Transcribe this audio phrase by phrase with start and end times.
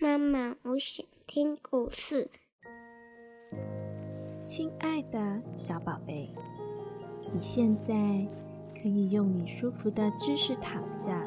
[0.00, 2.28] 妈妈，我想听故事。
[4.44, 6.32] 亲爱的小宝贝，
[7.32, 7.92] 你现在
[8.74, 11.22] 可以用你舒服的姿势躺下，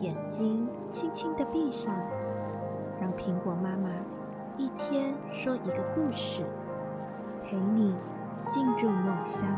[0.00, 1.94] 眼睛轻轻的闭上，
[3.00, 3.90] 让苹果妈妈
[4.56, 6.44] 一天说一个故事，
[7.44, 7.94] 陪你
[8.48, 9.48] 进入梦乡。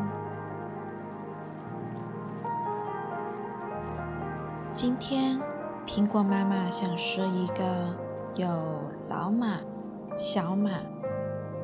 [4.73, 5.39] 今天，
[5.93, 7.93] 苹果妈妈想说一个
[8.37, 8.47] 有
[9.09, 9.59] 老马、
[10.17, 10.71] 小马。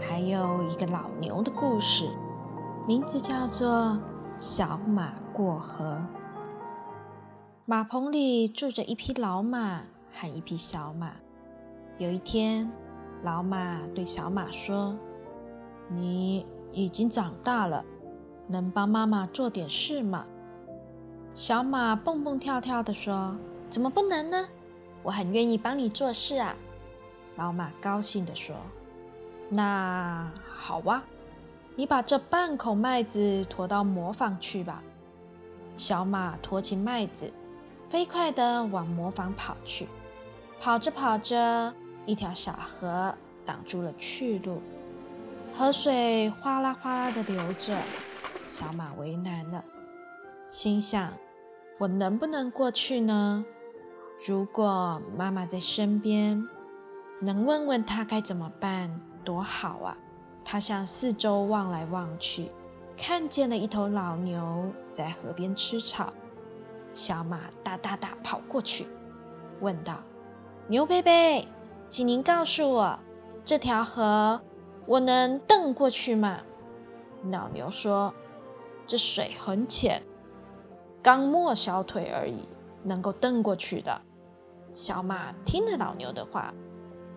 [0.02, 2.10] 还有一个老牛的故事，
[2.86, 3.70] 名字叫做
[4.36, 6.06] 《小马过河》。
[7.64, 11.14] 马棚里住着一匹老马和一匹小马。
[11.98, 12.70] 有一天，
[13.24, 14.94] 老马对小马说
[15.88, 17.82] ：“你已经长大了，
[18.46, 20.26] 能帮妈妈做点事吗？”
[21.34, 23.34] 小马蹦蹦跳跳地说
[23.70, 24.48] ：“怎么不能呢？
[25.04, 26.56] 我很愿意帮你做事啊！”
[27.38, 28.56] 老马高兴地说。
[29.50, 31.02] 那好哇，
[31.76, 34.84] 你把这半口麦子驮到磨坊去吧。
[35.78, 37.32] 小马驮起麦子，
[37.90, 39.88] 飞快地往磨坊跑去。
[40.60, 41.74] 跑着跑着，
[42.06, 43.14] 一条小河
[43.46, 44.62] 挡住了去路，
[45.54, 47.78] 河水哗啦哗啦地流着。
[48.46, 49.64] 小马为难了，
[50.50, 51.14] 心想：
[51.78, 53.46] 我能不能过去呢？
[54.26, 56.48] 如果妈妈在身边，
[57.20, 59.00] 能问问她该怎么办？
[59.24, 59.98] 多好啊！
[60.46, 62.50] 他向四周望来望去，
[62.96, 66.14] 看见了一头老牛在河边吃草。
[66.94, 68.88] 小马哒哒哒跑过去，
[69.60, 70.02] 问道
[70.70, 71.46] ：“牛贝贝，
[71.90, 72.98] 请您告诉我，
[73.44, 74.40] 这条河
[74.86, 76.40] 我能蹬过去吗？”
[77.30, 78.14] 老牛说
[78.88, 80.02] ：“这水很浅，
[81.04, 82.48] 刚没小腿而已，
[82.84, 84.02] 能够蹬过去的。”
[84.78, 86.54] 小马听了老牛的话，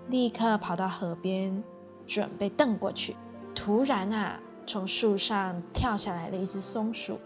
[0.09, 1.63] 立刻跑到河边。
[2.07, 3.15] 准备蹬过去，
[3.55, 7.21] 突然啊，从树上跳下来了一只松鼠，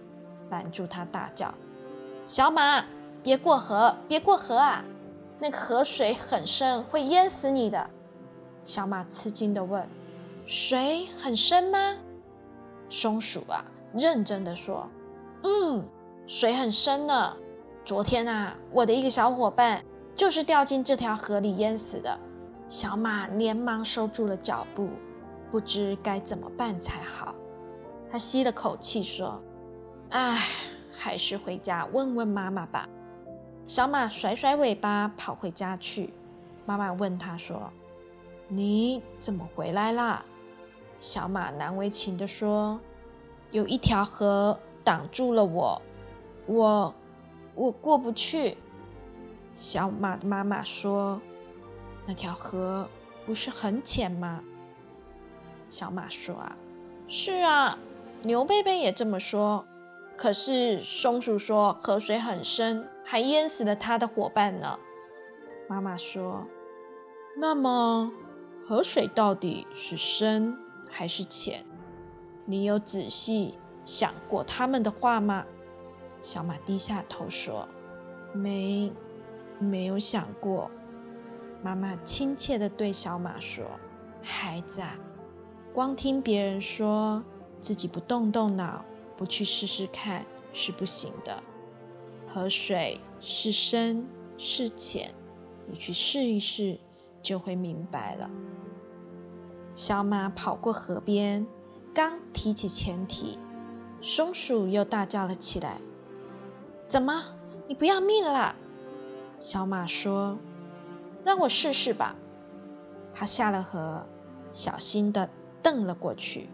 [0.50, 1.54] 拦住他，大叫
[2.24, 2.84] ：“小马，
[3.22, 4.84] 别过河，别过河啊！
[5.38, 7.88] 那河水很深，会淹死你的。”
[8.64, 9.88] 小马吃惊地问
[10.44, 11.96] ：“水很深吗？”
[12.90, 14.88] 松鼠啊，认真地说
[15.44, 15.84] ：“嗯，
[16.26, 17.36] 水很深呢。
[17.84, 19.82] 昨天啊，我的一个小伙伴
[20.16, 22.18] 就是掉进这条河里淹死的。”
[22.66, 24.88] 小马连忙收住了脚步，
[25.50, 27.34] 不知该怎么办才好。
[28.10, 29.40] 他吸了口气说
[30.10, 30.46] ：“唉，
[30.90, 32.88] 还是回家问问妈妈吧。”
[33.66, 36.12] 小马甩甩尾巴跑回家去。
[36.64, 37.70] 妈妈问他说
[38.48, 40.24] ：“你怎么回来啦？”
[40.98, 42.80] 小马难为情地说
[43.52, 45.82] ：“有一条河挡住了我，
[46.46, 46.94] 我
[47.54, 48.56] 我过不去。”
[49.54, 51.20] 小马的妈妈说。
[52.06, 52.86] 那条河
[53.24, 54.42] 不是很浅吗？
[55.70, 56.54] 小马说：“啊，
[57.08, 57.78] 是啊，
[58.22, 59.64] 牛贝贝也这么说。
[60.16, 64.78] 可是松鼠说河水很深，还淹死了它的伙伴呢。”
[65.66, 66.46] 妈妈说
[67.40, 68.12] ：“那么
[68.62, 70.58] 河水到底是深
[70.90, 71.64] 还是浅？
[72.44, 75.46] 你有仔细想过他们的话吗？”
[76.20, 77.66] 小马低下头说
[78.34, 78.92] ：“没，
[79.58, 80.70] 没有想过。”
[81.62, 83.64] 妈妈亲切地对小马说
[84.22, 84.98] ：“孩子啊，
[85.72, 87.22] 光听别人说，
[87.60, 88.84] 自己不动动脑，
[89.16, 91.42] 不去试试看是不行的。
[92.28, 94.06] 河水是深
[94.36, 95.14] 是浅，
[95.66, 96.78] 你去试一试，
[97.22, 98.28] 就会明白了。”
[99.74, 101.46] 小马跑过河边，
[101.94, 103.38] 刚提起前蹄，
[104.02, 105.78] 松鼠又大叫了起来
[106.86, 107.22] ：“怎么，
[107.66, 108.54] 你不要命了？”
[109.44, 110.38] 小马说。
[111.22, 112.16] 让我试试吧。
[113.12, 114.02] 他下了河，
[114.52, 115.28] 小心地
[115.62, 116.48] 蹬了过去。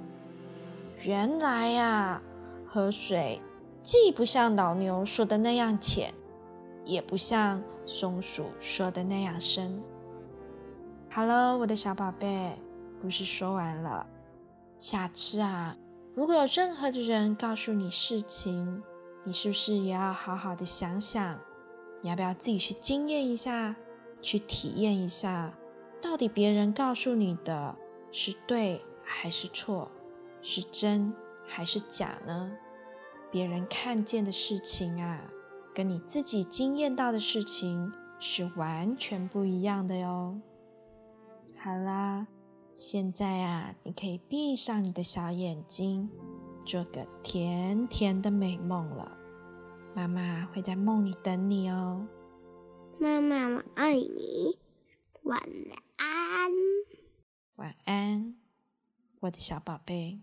[1.03, 2.21] 原来呀，
[2.67, 3.41] 河水
[3.81, 6.13] 既不像老牛说的那样浅，
[6.85, 9.81] 也不像松鼠说的那样深。
[11.09, 12.59] 好了，我的小宝贝，
[13.01, 14.05] 故事说完了。
[14.79, 15.77] 下次啊，
[16.17, 18.83] 如果有任何的人告诉你事情，
[19.23, 21.39] 你是不是也要好好的想想，
[22.03, 23.77] 你要不要自己去经验一下？
[24.23, 25.55] 去体验一下，
[26.03, 27.75] 到底别人告诉你的
[28.13, 29.91] 是对还是错，
[30.43, 31.15] 是真
[31.47, 32.53] 还是假呢？
[33.31, 35.31] 别人看见的事情啊，
[35.75, 40.39] 跟你自己经验到的事情是完全不一样的哟。
[41.57, 42.27] 好啦，
[42.77, 46.11] 现在啊，你可以闭上你的小眼睛，
[46.67, 49.17] 做个甜甜的美梦了。
[49.95, 52.07] 妈妈会在梦里等你哦。
[52.99, 54.59] 妈妈我爱你。
[55.23, 55.41] 晚
[55.97, 56.51] 安。
[57.57, 58.37] 晚安
[59.21, 60.21] 我的小宝贝。